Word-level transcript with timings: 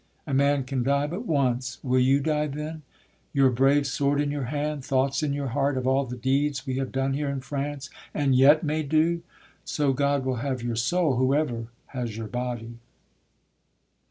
A 0.25 0.33
man 0.33 0.63
can 0.63 0.81
die 0.81 1.05
but 1.05 1.27
once, 1.27 1.77
will 1.83 1.99
you 1.99 2.21
die 2.21 2.47
then, 2.47 2.81
Your 3.33 3.51
brave 3.51 3.85
sword 3.85 4.19
in 4.19 4.31
your 4.31 4.45
hand, 4.45 4.83
thoughts 4.83 5.21
in 5.21 5.31
your 5.31 5.49
heart 5.49 5.77
Of 5.77 5.85
all 5.85 6.05
the 6.05 6.17
deeds 6.17 6.65
we 6.65 6.77
have 6.77 6.91
done 6.91 7.13
here 7.13 7.29
in 7.29 7.39
France 7.41 7.91
And 8.11 8.33
yet 8.33 8.63
may 8.63 8.81
do? 8.81 9.21
So 9.63 9.93
God 9.93 10.25
will 10.25 10.37
have 10.37 10.63
your 10.63 10.75
soul, 10.75 11.17
Whoever 11.17 11.67
has 11.89 12.17
your 12.17 12.27
body. 12.27 12.79